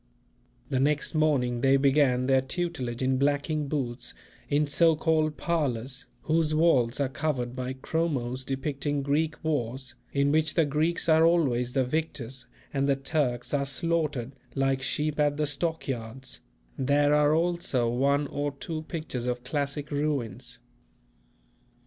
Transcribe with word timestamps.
The 0.71 0.79
next 0.79 1.13
morning 1.13 1.61
they 1.61 1.77
began 1.77 2.25
their 2.25 2.41
tutelage 2.41 3.03
in 3.03 3.19
blacking 3.19 3.67
boots 3.67 4.15
in 4.49 4.65
so 4.65 4.95
called 4.95 5.37
parlours, 5.37 6.07
whose 6.23 6.55
walls 6.55 6.99
are 6.99 7.07
covered 7.07 7.55
by 7.55 7.73
chromos 7.73 8.43
depicting 8.43 9.03
Greek 9.03 9.35
wars 9.43 9.93
in 10.11 10.31
which 10.31 10.55
the 10.55 10.65
Greeks 10.65 11.07
are 11.07 11.23
always 11.23 11.73
the 11.73 11.85
victors 11.85 12.47
and 12.73 12.89
the 12.89 12.95
Turks 12.95 13.53
are 13.53 13.67
slaughtered 13.67 14.31
like 14.55 14.81
sheep 14.81 15.19
at 15.19 15.37
the 15.37 15.45
stockyards; 15.45 16.41
there 16.79 17.13
are 17.13 17.35
also 17.35 17.87
one 17.87 18.25
or 18.25 18.53
two 18.53 18.81
pictures 18.87 19.27
of 19.27 19.43
classic 19.43 19.91
ruins. 19.91 20.57